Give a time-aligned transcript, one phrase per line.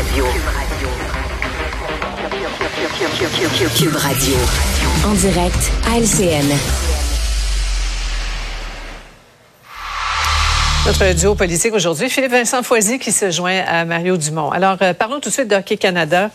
[0.00, 0.24] Radio.
[3.76, 4.34] Cube Radio.
[5.06, 6.56] En direct à LCN.
[10.86, 14.50] Notre duo politique aujourd'hui, Philippe Vincent Foisy qui se joint à Mario Dumont.
[14.50, 16.30] Alors, euh, parlons tout de suite d'Hockey Canada.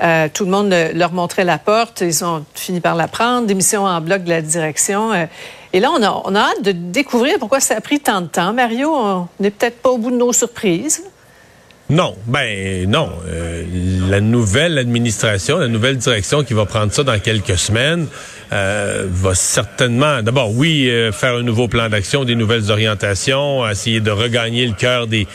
[0.00, 2.02] Euh, tout le monde leur montrait la porte.
[2.02, 3.48] Ils ont fini par la prendre.
[3.48, 5.12] Démission en bloc de la direction.
[5.12, 5.26] Euh,
[5.72, 8.28] et là, on a, on a hâte de découvrir pourquoi ça a pris tant de
[8.28, 8.52] temps.
[8.52, 11.02] Mario, on n'est peut-être pas au bout de nos surprises.
[11.90, 13.08] Non, ben non.
[13.28, 13.64] Euh,
[14.10, 18.06] la nouvelle administration, la nouvelle direction qui va prendre ça dans quelques semaines,
[18.52, 24.00] euh, va certainement, d'abord, oui, euh, faire un nouveau plan d'action, des nouvelles orientations, essayer
[24.00, 25.26] de regagner le cœur des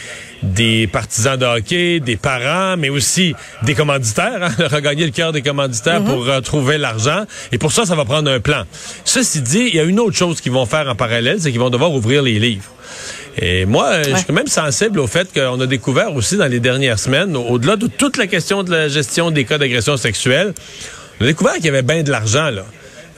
[0.44, 5.41] des partisans de hockey, des parents, mais aussi des commanditaires, hein, regagner le cœur des
[5.41, 6.05] commanditaires mm-hmm.
[6.05, 7.24] pour retrouver l'argent.
[7.54, 8.63] Et pour ça, ça va prendre un plan.
[9.05, 11.62] Ceci dit, il y a une autre chose qu'ils vont faire en parallèle, c'est qu'ils
[11.62, 12.70] vont devoir ouvrir les livres.
[13.38, 16.48] Et moi, euh, je suis quand même sensible au fait qu'on a découvert aussi dans
[16.48, 20.54] les dernières semaines, au-delà de toute la question de la gestion des cas d'agression sexuelle,
[21.20, 22.66] on a découvert qu'il y avait bien de l'argent, là.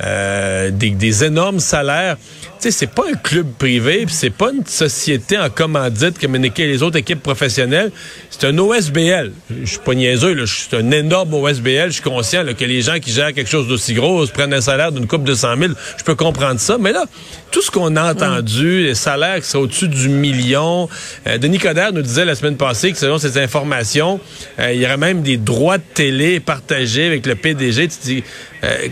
[0.04, 2.18] Euh, des, des, énormes salaires.
[2.60, 6.98] Sais, c'est pas un club privé, c'est pas une société en commandite comme les autres
[6.98, 7.92] équipes professionnelles.
[8.30, 9.32] C'est un OSBL.
[9.62, 10.46] Je suis pas niaiseux.
[10.46, 11.88] C'est un énorme OSBL.
[11.88, 14.92] Je suis conscient que les gens qui gèrent quelque chose d'aussi gros prennent un salaire
[14.92, 15.74] d'une coupe de 100 000.
[15.98, 16.78] Je peux comprendre ça.
[16.80, 17.06] Mais là,
[17.52, 20.90] tout ce qu'on a entendu, les salaires qui sont au-dessus du million.
[21.28, 24.20] Euh, Denis Coderre nous disait la semaine passée que selon ces informations,
[24.60, 27.88] euh, il y aurait même des droits de télé partagés avec le PDG.
[27.88, 28.24] Tu dis,
[28.64, 28.88] euh,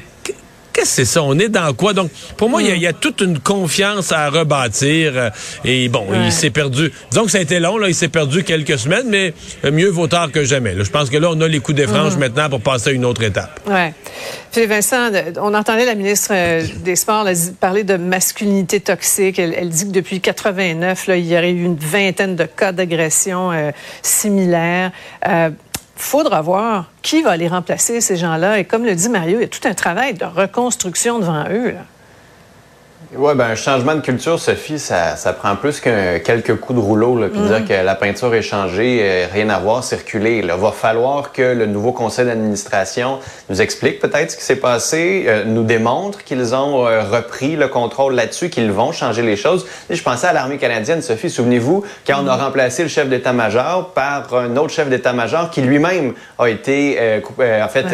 [0.85, 1.23] c'est ça?
[1.23, 1.93] On est dans quoi?
[1.93, 5.13] Donc, pour moi, il y, a toute une confiance à rebâtir.
[5.15, 5.29] Euh,
[5.65, 6.91] et bon, il s'est perdu.
[7.09, 9.33] Disons que ça a été long, là, il s'est perdu quelques semaines, mais
[9.71, 10.75] mieux vaut tard que jamais.
[10.77, 12.19] Je pense que là, on a les coups des franges mm.
[12.19, 13.59] maintenant pour passer à une autre étape.
[13.67, 13.93] Ouais.
[14.51, 15.09] Philippe Vincent,
[15.41, 17.27] on entendait la ministre euh, des Sports
[17.59, 19.39] parler de masculinité toxique.
[19.39, 23.51] Elle, dit que depuis 89, là, il y aurait eu une vingtaine de cas d'agression
[23.51, 24.91] euh, similaires
[25.95, 28.59] faudra voir qui va les remplacer, ces gens-là.
[28.59, 31.75] Et comme le dit Mario, il y a tout un travail de reconstruction devant eux.
[33.15, 36.83] Oui, ben un changement de culture, Sophie, ça, ça prend plus que quelques coups de
[36.83, 37.65] rouleau, là, puis dire mm.
[37.65, 40.39] que la peinture est changée, euh, rien à voir, circuler.
[40.39, 43.19] Il va falloir que le nouveau conseil d'administration
[43.49, 47.67] nous explique peut-être ce qui s'est passé, euh, nous démontre qu'ils ont euh, repris le
[47.67, 49.67] contrôle là-dessus, qu'ils vont changer les choses.
[49.91, 52.41] Et je pensais à l'armée canadienne, Sophie, souvenez-vous, quand on a mm.
[52.41, 56.97] remplacé le chef d'état-major par un autre chef d'état-major qui lui-même a été,
[57.29, 57.85] en fait,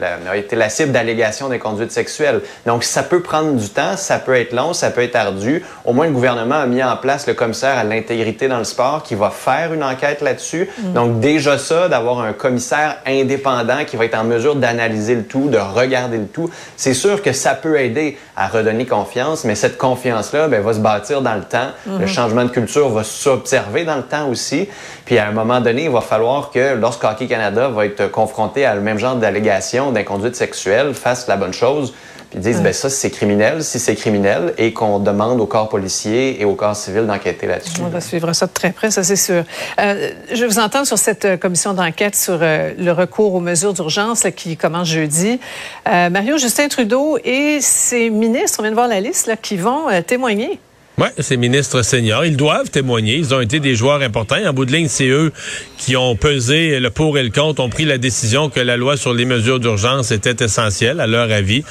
[0.00, 2.42] la, a été la cible d'allégations d'inconduite sexuelle.
[2.66, 5.64] Donc, ça peut prendre du temps, ça peut être long ça peut être ardu.
[5.84, 9.02] Au moins, le gouvernement a mis en place le commissaire à l'intégrité dans le sport
[9.02, 10.68] qui va faire une enquête là-dessus.
[10.78, 10.92] Mm.
[10.92, 15.48] Donc, déjà ça, d'avoir un commissaire indépendant qui va être en mesure d'analyser le tout,
[15.48, 19.78] de regarder le tout, c'est sûr que ça peut aider à redonner confiance, mais cette
[19.78, 21.68] confiance-là ben, va se bâtir dans le temps.
[21.86, 22.06] Le mm-hmm.
[22.06, 24.68] changement de culture va s'observer dans le temps aussi.
[25.04, 28.64] Puis, à un moment donné, il va falloir que, lorsque Hockey Canada va être confronté
[28.64, 31.94] à le même genre d'allégations d'inconduite sexuelle, fasse la bonne chose
[32.30, 36.40] puis disent, ben ça, c'est criminel, si c'est criminel, et qu'on demande au corps policier
[36.40, 37.80] et au corps civil d'enquêter là-dessus.
[37.82, 39.44] On va suivre ça de très près, ça c'est sûr.
[39.78, 43.72] Euh, je vous entends sur cette euh, commission d'enquête sur euh, le recours aux mesures
[43.72, 45.40] d'urgence qui commence jeudi.
[45.86, 49.86] Mario Justin Trudeau et ses ministres, on vient de voir la liste, là, qui vont
[50.06, 50.58] témoigner.
[50.98, 53.16] Oui, ces ministres seniors, ils doivent témoigner.
[53.16, 54.42] Ils ont été des joueurs importants.
[54.46, 55.30] En bout de ligne, c'est eux
[55.76, 58.96] qui ont pesé le pour et le contre, ont pris la décision que la loi
[58.96, 61.64] sur les mesures d'urgence était essentielle à leur avis.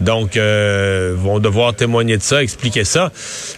[0.00, 3.12] Donc, euh, vont devoir témoigner de ça, expliquer ça.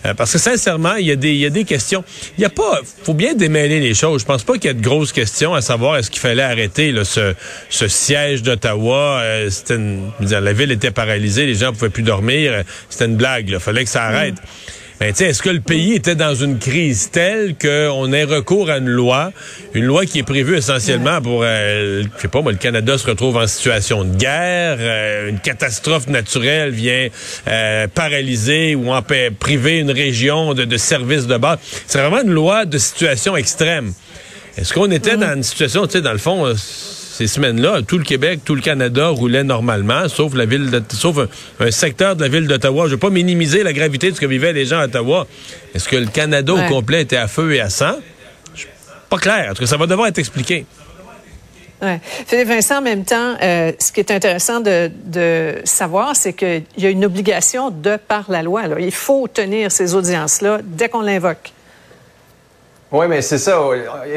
[0.05, 2.05] Euh, parce que sincèrement, il y, a des, il y a des questions.
[2.37, 4.21] Il y a pas, faut bien démêler les choses.
[4.21, 6.93] Je pense pas qu'il y ait de grosses questions à savoir est-ce qu'il fallait arrêter
[6.93, 7.35] là, ce,
[7.71, 9.21] ce siège d'Ottawa.
[9.23, 9.79] Euh, c'était
[10.21, 12.53] la ville était paralysée, les gens pouvaient plus dormir.
[12.53, 13.49] Euh, c'était une blague.
[13.49, 14.35] Il fallait que ça arrête.
[15.05, 18.89] Ben, est-ce que le pays était dans une crise telle qu'on ait recours à une
[18.89, 19.33] loi,
[19.75, 23.07] une loi qui est prévue essentiellement pour, euh, je sais pas moi, le Canada se
[23.07, 27.09] retrouve en situation de guerre, euh, une catastrophe naturelle vient
[27.49, 28.93] euh, paralyser ou
[29.39, 31.59] priver une région de, de services de base.
[31.87, 33.93] C'est vraiment une loi de situation extrême.
[34.57, 36.55] Est-ce qu'on était dans une situation, tu sais, dans le fond, euh,
[37.17, 41.17] ces semaines-là, tout le Québec, tout le Canada roulait normalement, sauf la ville, de, sauf
[41.61, 42.87] un, secteur de la ville d'Ottawa.
[42.87, 45.29] Je ne veux pas minimiser la gravité de ce que vivaient les gens à Ottawa.
[45.77, 47.95] Est-ce que le Canada au complet était à feu et à sang?
[49.09, 49.47] Pas clair.
[49.51, 50.67] En tout cas, ça va devoir être expliqué?
[51.81, 52.01] Ouais.
[52.27, 56.87] Philippe Vincent, en même temps, euh, ce qui est intéressant de, savoir, c'est qu'il y
[56.87, 58.63] a une obligation de par la loi.
[58.81, 61.53] Il faut tenir ces audiences-là dès qu'on l'invoque.
[62.97, 63.61] Oui, mais c'est ça.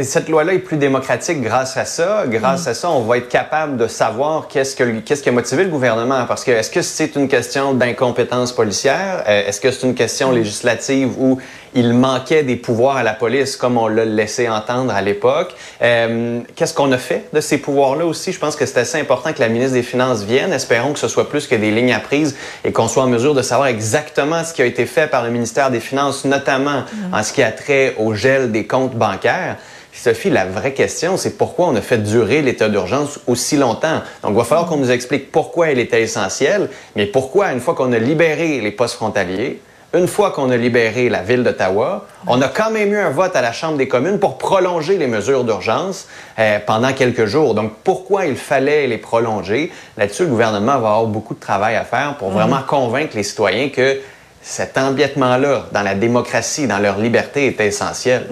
[0.03, 2.25] Cette loi-là est plus démocratique grâce à ça.
[2.27, 2.69] Grâce mm.
[2.69, 5.71] à ça, on va être capable de savoir qu'est-ce, que, qu'est-ce qui a motivé le
[5.71, 6.25] gouvernement.
[6.27, 9.24] Parce que est-ce que c'est une question d'incompétence policière?
[9.27, 11.39] Euh, est-ce que c'est une question législative où
[11.77, 15.53] il manquait des pouvoirs à la police, comme on l'a laissé entendre à l'époque.
[15.83, 18.31] Euh, Qu'est-ce qu'on a fait de ces pouvoirs-là aussi?
[18.31, 20.51] Je pense que c'est assez important que la ministre des Finances vienne.
[20.51, 22.35] Espérons que ce soit plus que des lignes à prise
[22.65, 25.29] et qu'on soit en mesure de savoir exactement ce qui a été fait par le
[25.29, 26.83] ministère des Finances, notamment
[27.13, 29.57] en ce qui a trait au gel des comptes bancaires.
[29.94, 34.01] Sophie, la vraie question, c'est pourquoi on a fait durer l'état d'urgence aussi longtemps?
[34.24, 37.74] Donc, il va falloir qu'on nous explique pourquoi elle était essentielle, mais pourquoi, une fois
[37.74, 39.59] qu'on a libéré les postes frontaliers,
[39.94, 43.36] une fois qu'on a libéré la ville d'Ottawa, on a quand même eu un vote
[43.36, 46.07] à la Chambre des communes pour prolonger les mesures d'urgence
[46.39, 47.56] euh, pendant quelques jours.
[47.56, 49.72] Donc, pourquoi il fallait les prolonger?
[49.98, 53.69] Là-dessus, le gouvernement va avoir beaucoup de travail à faire pour vraiment convaincre les citoyens
[53.69, 54.00] que
[54.42, 58.28] cet embiètement-là dans la démocratie, dans leur liberté est essentiel.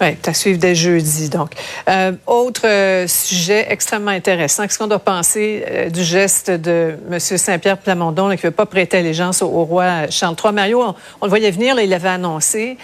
[0.00, 1.30] Oui, à suivre dès jeudi.
[1.30, 1.52] Donc,
[1.88, 4.64] euh, autre euh, sujet extrêmement intéressant.
[4.64, 7.18] Qu'est-ce qu'on doit penser euh, du geste de M.
[7.18, 10.52] Saint-Pierre Plamondon là, qui ne veut pas prêter allégeance au, au, roi Charles III?
[10.52, 12.76] Mario, on, on, le voyait venir, là, il l'avait annoncé.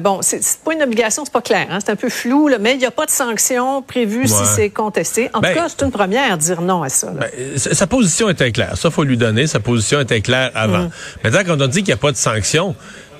[0.00, 1.66] Bon, c'est pas une obligation, c'est pas clair.
[1.70, 4.26] Hein, c'est un peu flou, là, mais il n'y a pas de sanction prévue ouais.
[4.26, 5.30] si c'est contesté.
[5.34, 7.08] En ben, tout cas, c'est une première dire non à ça.
[7.10, 8.76] Ben, sa position était claire.
[8.76, 9.46] Ça, faut lui donner.
[9.46, 10.84] Sa position était claire avant.
[10.84, 10.90] Mmh.
[11.24, 12.74] Maintenant, quand on dit qu'il n'y a pas de sanction,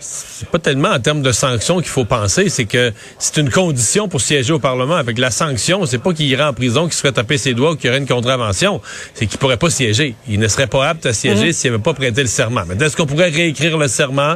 [0.04, 4.06] c'est pas tellement en termes de sanctions qu'il faut penser, c'est que c'est une condition
[4.06, 4.96] pour siéger au Parlement.
[4.96, 7.72] Avec la sanction, c'est pas qu'il irait en prison, qu'il se ferait taper ses doigts
[7.72, 8.82] ou qu'il y aurait une contravention.
[9.14, 10.14] C'est qu'il pourrait pas siéger.
[10.28, 11.52] Il ne serait pas apte à siéger mmh.
[11.52, 12.62] s'il n'avait pas prêté le serment.
[12.68, 14.34] Mais est-ce qu'on pourrait réécrire le serment,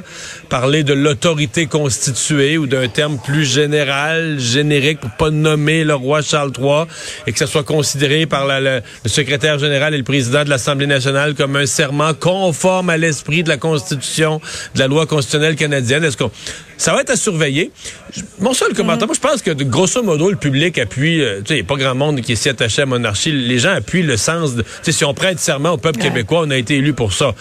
[0.48, 6.22] parler de l'autorité constituée ou d'un terme plus général, générique, pour pas nommer le roi
[6.22, 6.84] Charles III
[7.26, 10.48] et que ça soit considéré par la, le, le secrétaire général et le président de
[10.48, 14.40] l'Assemblée nationale comme un serment conforme à l'esprit de la Constitution,
[14.74, 16.04] de la loi constitutionnelle canadienne.
[16.04, 16.30] Est-ce qu'on
[16.78, 17.72] ça va être à surveiller.
[18.38, 19.20] Mon seul commentaire, mm -hmm.
[19.22, 21.20] moi, je pense que grosso modo, le public appuie.
[21.20, 22.90] Euh, tu sais, il n'y a pas grand monde qui est si attaché à la
[22.94, 23.32] monarchie.
[23.32, 24.62] Les gens appuient le sens de.
[24.62, 26.08] Tu sais, si on prête serment au peuple ouais.
[26.08, 27.34] québécois, on a été élu pour ça.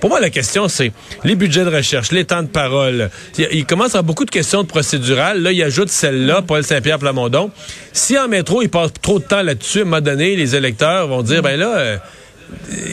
[0.00, 0.92] Pour moi, la question, c'est
[1.24, 3.10] les budgets de recherche, les temps de parole.
[3.58, 5.40] Il, commence à beaucoup de questions de procédurales.
[5.42, 7.50] Là, il ajoute celle-là, Paul Saint-Pierre Plamondon.
[7.92, 11.06] Si en métro, il passe trop de temps là-dessus, à un moment donné, les électeurs
[11.06, 11.58] vont dire, mm -hmm.
[11.58, 11.72] ben là.
[11.78, 11.96] Euh,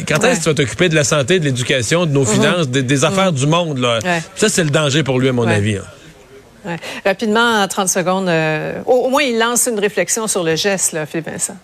[0.07, 2.27] quand est-ce que tu vas t'occuper de la santé, de l'éducation, de nos mmh.
[2.27, 3.35] finances, des, des affaires mmh.
[3.35, 3.77] du monde?
[3.79, 3.99] Là?
[4.03, 4.21] Ouais.
[4.35, 5.53] Ça, c'est le danger pour lui, à mon ouais.
[5.53, 5.77] avis.
[5.77, 5.83] Hein.
[6.65, 6.77] Ouais.
[7.05, 10.91] Rapidement, en 30 secondes, euh, au, au, moins, il lance une réflexion sur le geste,
[10.93, 11.57] là, Philippe Vincent.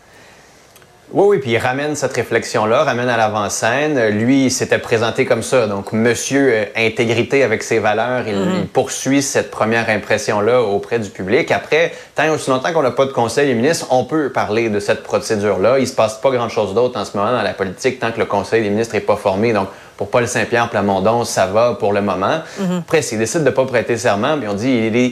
[1.16, 4.10] Oui, oui, puis il ramène cette réflexion-là, ramène à l'avant-scène.
[4.18, 5.68] Lui, il s'était présenté comme ça.
[5.68, 8.60] Donc, monsieur euh, intégrité avec ses valeurs, il, mm -hmm.
[8.62, 11.52] il poursuit cette première impression-là auprès du public.
[11.52, 14.80] Après, tant aussi longtemps qu'on n'a pas de conseil des ministres, on peut parler de
[14.80, 15.78] cette procédure-là.
[15.78, 18.26] Il se passe pas grand-chose d'autre en ce moment dans la politique tant que le
[18.26, 19.54] conseil des ministres n'est pas formé.
[19.54, 19.68] Donc,
[19.98, 22.42] pour Paul Saint-Pierre Plamondon, ça va pour le moment.
[22.60, 22.80] Mm -hmm.
[22.80, 25.08] Après, s'il décide de ne pas prêter serment, puis on dit il est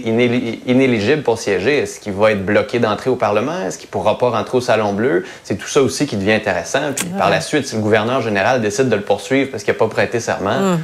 [0.65, 3.59] inéligible pour siéger, est-ce qu'il va être bloqué d'entrée au Parlement?
[3.65, 5.25] Est-ce qu'il ne pourra pas rentrer au Salon Bleu?
[5.43, 6.93] C'est tout ça aussi qui devient intéressant.
[6.95, 7.19] Puis ouais.
[7.19, 9.87] par la suite, si le gouverneur général décide de le poursuivre parce qu'il n'a pas
[9.87, 10.79] prêté serment, mm.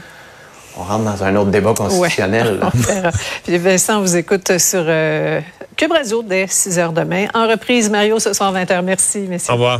[0.79, 2.59] on rentre dans un autre débat constitutionnel.
[2.61, 3.11] Ouais,
[3.43, 5.41] Puis Vincent vous écoute sur euh,
[5.75, 7.27] Cube Radio dès 6 h demain.
[7.33, 8.81] En reprise, Mario, ce soir 20 h.
[8.83, 9.53] Merci, messieurs.
[9.53, 9.79] Au revoir.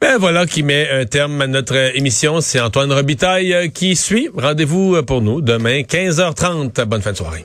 [0.00, 2.40] Ben voilà qui met un terme à notre émission.
[2.40, 4.30] C'est Antoine Robitaille qui suit.
[4.34, 6.84] Rendez-vous pour nous demain, 15h30.
[6.86, 7.44] Bonne fin de soirée.